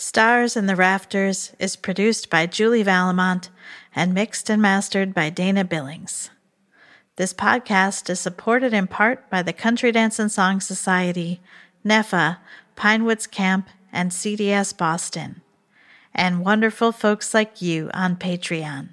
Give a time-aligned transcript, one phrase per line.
[0.00, 3.50] Stars in the Rafters is produced by Julie Vallimont
[3.94, 6.30] and mixed and mastered by Dana Billings.
[7.16, 11.42] This podcast is supported in part by the Country Dance and Song Society,
[11.84, 12.38] NEFA,
[12.76, 15.42] Pinewoods Camp, and CDS Boston,
[16.14, 18.88] and wonderful folks like you on Patreon.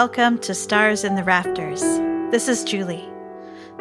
[0.00, 1.80] Welcome to Stars in the Rafters.
[2.30, 3.04] This is Julie.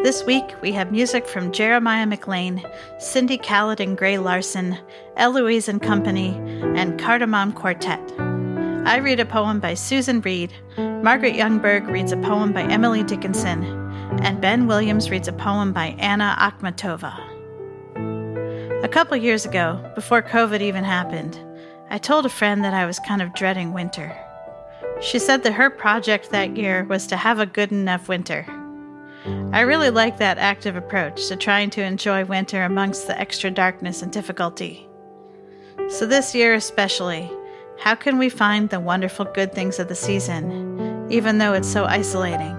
[0.02, 2.68] This week we have music from Jeremiah McLane,
[3.00, 4.80] Cindy Kallet and Grey Larsen,
[5.16, 6.30] Eloise and Company,
[6.76, 8.02] and Cardamom Quartet.
[8.88, 13.64] I read a poem by Susan Reed, Margaret Youngberg reads a poem by Emily Dickinson,
[14.24, 17.14] and Ben Williams reads a poem by Anna Akhmatova.
[18.84, 21.40] A couple years ago, before COVID even happened,
[21.92, 24.20] I told a friend that I was kind of dreading winter.
[25.00, 28.46] She said that her project that year was to have a good enough winter.
[29.54, 34.02] I really like that active approach to trying to enjoy winter amongst the extra darkness
[34.02, 34.88] and difficulty.
[35.90, 37.32] So, this year especially,
[37.80, 41.86] how can we find the wonderful good things of the season, even though it's so
[41.86, 42.56] isolating?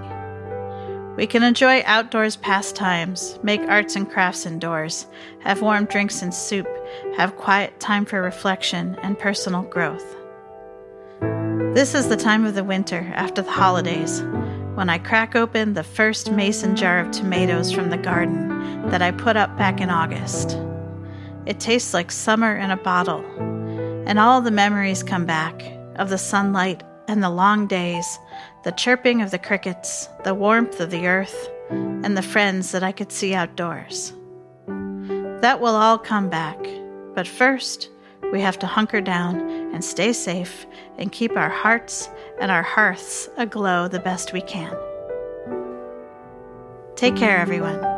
[1.17, 5.07] We can enjoy outdoors pastimes, make arts and crafts indoors,
[5.41, 6.69] have warm drinks and soup,
[7.17, 10.18] have quiet time for reflection and personal growth.
[11.79, 14.21] This is the time of the winter after the holidays
[14.75, 19.13] when I crack open the first mason jar of tomatoes from the garden that I
[19.13, 20.59] put up back in August.
[21.47, 23.25] It tastes like summer in a bottle,
[24.09, 25.63] and all the memories come back
[25.95, 28.19] of the sunlight and the long days,
[28.65, 32.91] the chirping of the crickets, the warmth of the earth, and the friends that I
[32.91, 34.13] could see outdoors.
[34.67, 36.59] That will all come back,
[37.15, 37.89] but first,
[38.33, 39.41] we have to hunker down
[39.73, 40.67] and stay safe
[40.99, 42.09] and keep our hearts
[42.41, 44.77] and our hearths aglow the best we can.
[46.95, 47.98] Take care, everyone.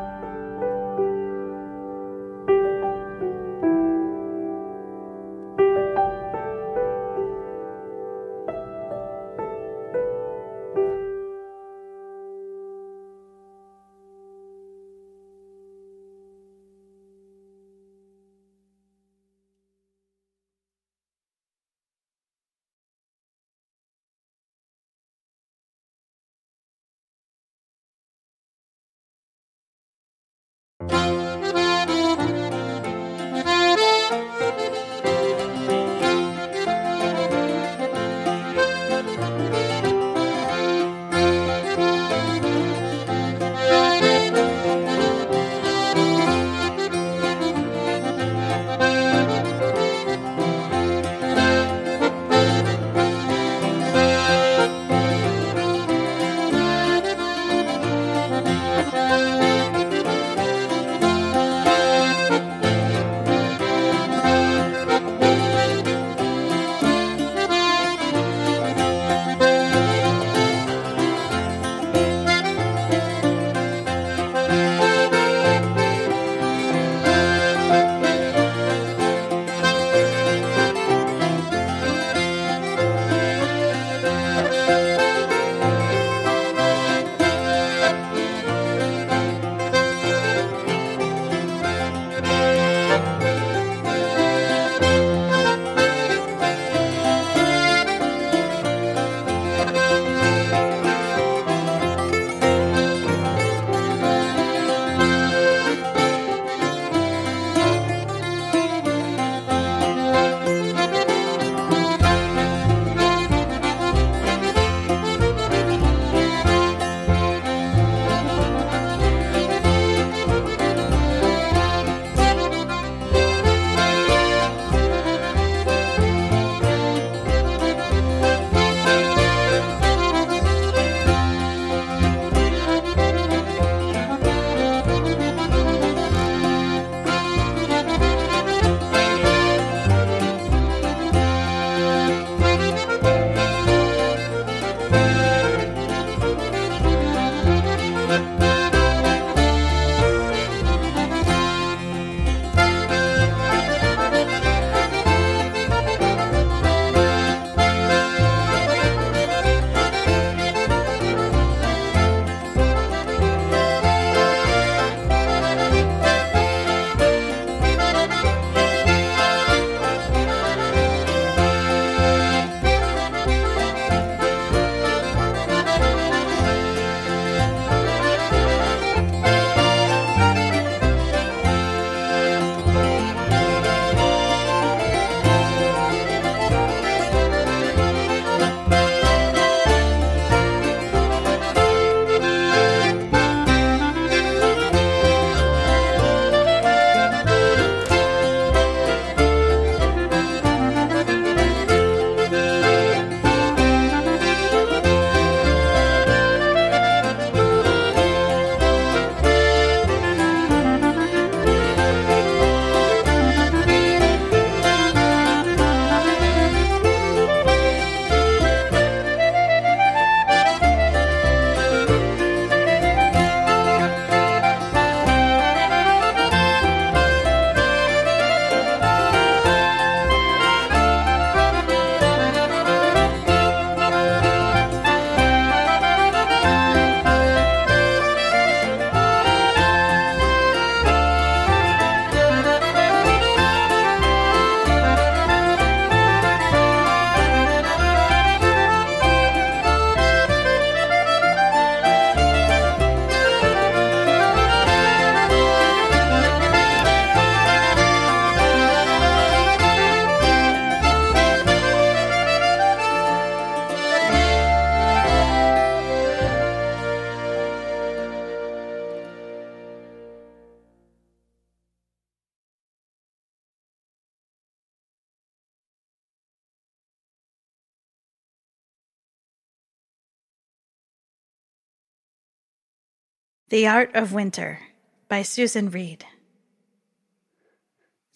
[283.50, 284.60] The Art of Winter
[285.08, 286.04] by Susan Reed.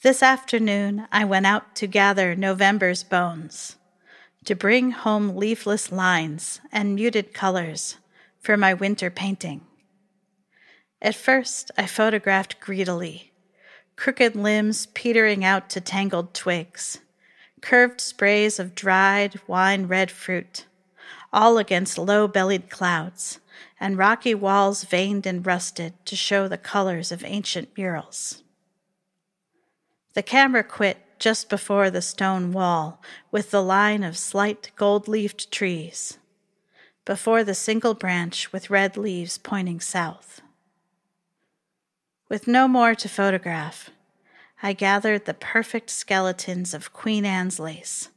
[0.00, 3.74] This afternoon I went out to gather November's bones,
[4.44, 7.96] to bring home leafless lines and muted colors
[8.38, 9.62] for my winter painting.
[11.02, 13.32] At first I photographed greedily,
[13.96, 17.00] crooked limbs petering out to tangled twigs,
[17.60, 20.66] curved sprays of dried wine red fruit,
[21.34, 23.40] all against low bellied clouds
[23.80, 28.42] and rocky walls veined and rusted to show the colors of ancient murals.
[30.14, 35.50] The camera quit just before the stone wall with the line of slight gold leafed
[35.50, 36.18] trees,
[37.04, 40.40] before the single branch with red leaves pointing south.
[42.28, 43.90] With no more to photograph,
[44.62, 48.08] I gathered the perfect skeletons of Queen Anne's lace,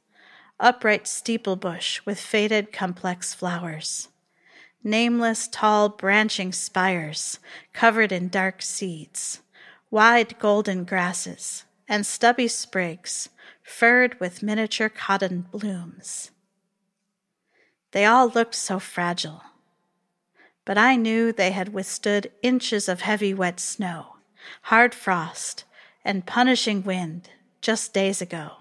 [0.60, 4.10] upright steeple bush with faded complex flowers
[4.88, 7.40] nameless tall branching spires
[7.74, 9.42] covered in dark seeds,
[9.92, 13.30] wide golden grasses, and stubby sprigs
[13.62, 16.32] furred with miniature cotton blooms.
[17.92, 19.44] They all looked so fragile,
[20.64, 24.16] but I knew they had withstood inches of heavy wet snow,
[24.64, 25.66] hard frost,
[26.06, 27.30] and punishing wind
[27.62, 28.52] just days ago.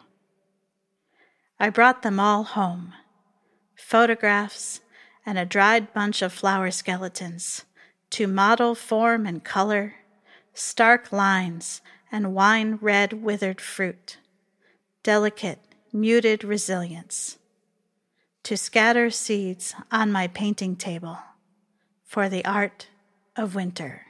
[1.58, 2.92] I brought them all home
[3.76, 4.80] photographs
[5.24, 7.64] and a dried bunch of flower skeletons
[8.10, 9.96] to model form and color,
[10.54, 14.18] stark lines, and wine red withered fruit,
[15.02, 15.58] delicate,
[15.92, 17.38] muted resilience,
[18.42, 21.18] to scatter seeds on my painting table
[22.04, 22.88] for the art
[23.34, 24.05] of winter.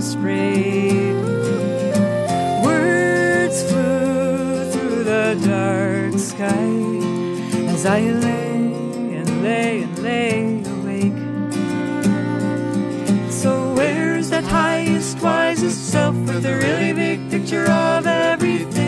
[0.00, 1.14] sprayed.
[2.64, 6.70] Words flew through the dark sky
[7.72, 8.72] as I lay
[9.18, 11.18] and lay and lay awake.
[13.30, 18.78] So, where's that highest, wisest self with a really big picture of everything?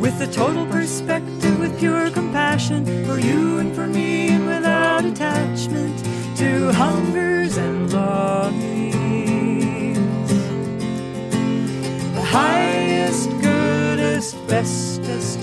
[0.00, 5.98] With the total perspective, with pure compassion for you and for me, and without attachment
[6.36, 9.18] to hunger blues and lorries.
[12.14, 15.39] The highest, goodest, bestest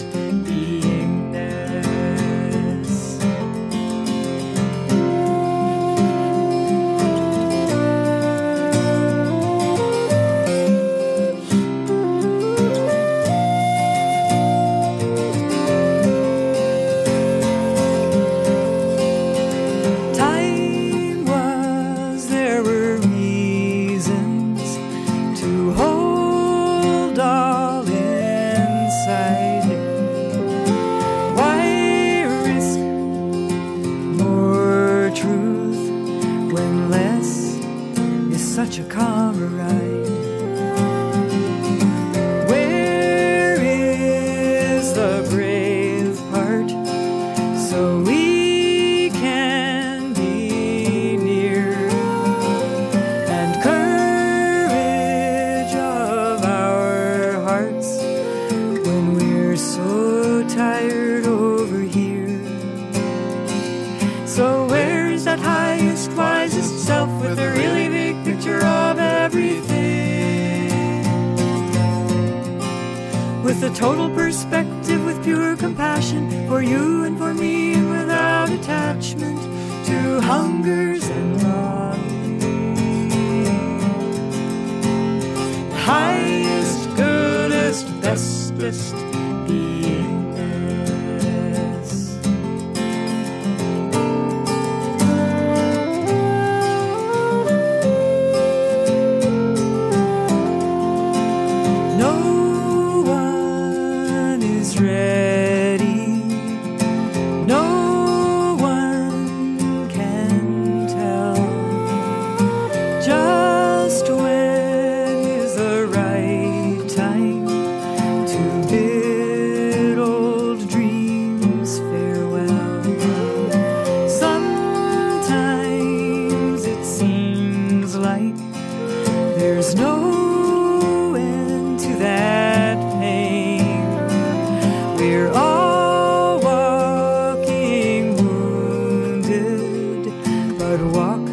[140.78, 141.26] but walk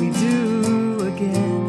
[0.00, 1.66] we do again.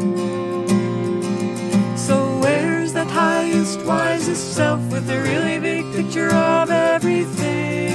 [1.96, 7.88] So where's that highest, wisest self with a really big picture of everything?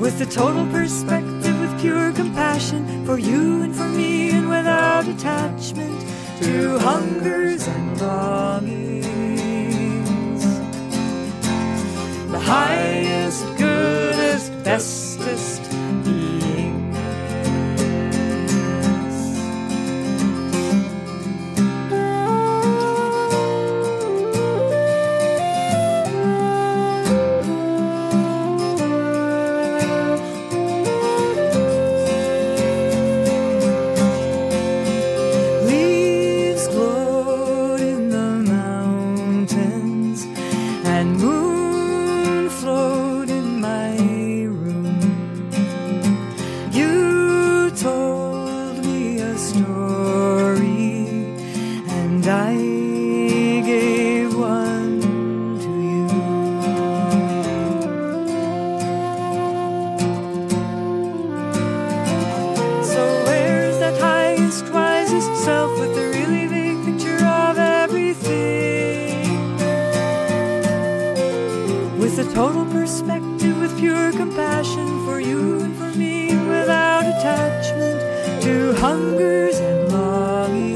[0.00, 6.00] With a total perspective, with pure compassion for you and for me, and without attachment
[6.40, 8.67] to hungers and longings.
[74.18, 78.00] Compassion for you and for me, without attachment
[78.42, 80.74] to hungers and longings.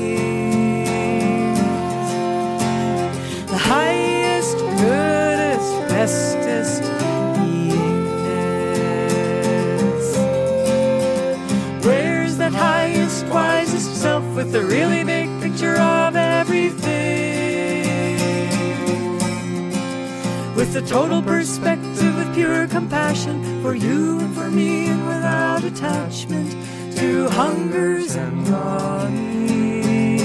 [3.51, 6.83] The highest, goodest, bestest
[7.35, 8.15] beingness.
[11.85, 16.93] Where's that highest, wisest self with a really big picture of everything?
[20.55, 26.51] With the total perspective, pure compassion for you and for me, and without attachment
[26.97, 30.23] to hungers and longings.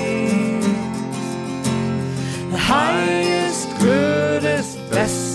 [2.51, 5.26] The highest, goodest, bestest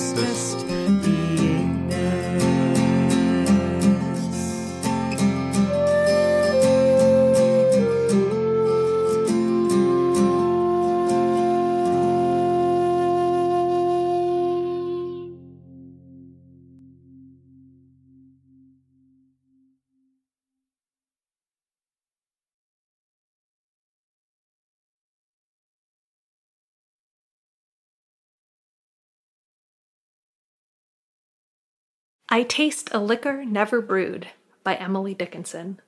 [32.35, 34.29] I Taste a Liquor Never Brewed
[34.65, 35.83] by Emily Dickinson.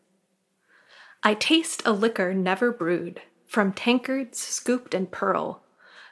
[1.23, 5.63] I taste a liquor never brewed, from tankards scooped in pearl.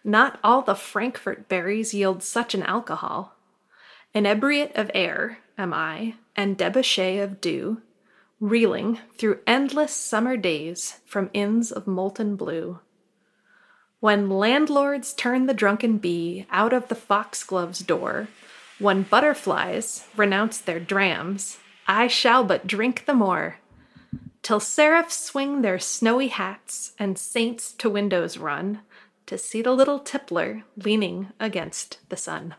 [0.03, 3.37] Not all the Frankfort berries yield such an alcohol.
[4.15, 7.83] Inebriate of air am I, and debauchee of dew,
[8.41, 12.81] reeling through endless summer days from inns of molten blue.
[14.01, 18.29] When landlords turn the drunken bee out of the foxglove's door,
[18.83, 23.61] when butterflies renounce their drams, I shall but drink the more,
[24.43, 28.81] till seraphs swing their snowy hats and saints to windows run
[29.27, 32.57] to see the little tippler leaning against the sun.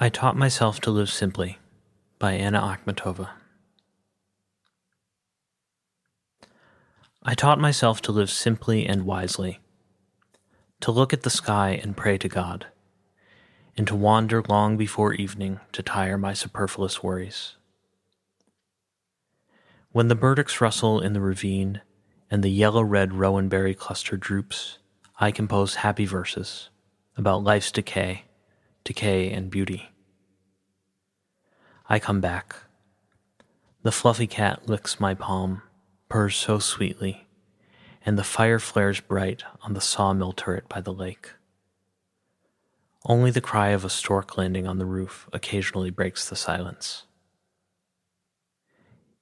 [0.00, 1.58] I Taught Myself to Live Simply
[2.18, 3.28] by Anna Akhmatova.
[7.22, 9.60] I taught myself to live simply and wisely,
[10.80, 12.66] to look at the sky and pray to God,
[13.76, 17.54] and to wander long before evening to tire my superfluous worries.
[19.92, 21.82] When the burdocks rustle in the ravine
[22.28, 24.78] and the yellow red rowan berry cluster droops,
[25.20, 26.68] I compose happy verses
[27.16, 28.24] about life's decay
[28.84, 29.90] decay, and beauty.
[31.88, 32.56] I come back.
[33.82, 35.62] The fluffy cat licks my palm,
[36.08, 37.26] purrs so sweetly,
[38.04, 41.32] and the fire flares bright on the sawmill turret by the lake.
[43.06, 47.04] Only the cry of a stork landing on the roof occasionally breaks the silence.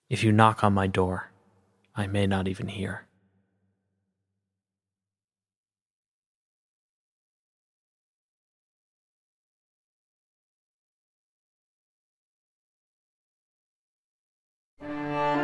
[0.08, 1.32] If you knock on my door,
[1.96, 3.06] I may not even hear.
[14.82, 15.41] Música